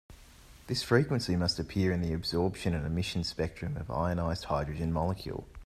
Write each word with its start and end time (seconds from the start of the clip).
This 0.65 0.81
frequency 0.81 1.35
must 1.35 1.59
appear 1.59 1.91
in 1.91 2.01
the 2.01 2.11
absorption 2.11 2.73
and 2.73 2.87
emission 2.87 3.23
spectrum 3.23 3.77
of 3.77 3.91
ionized 3.91 4.45
hydrogen 4.45 4.91
molecule. 4.91 5.47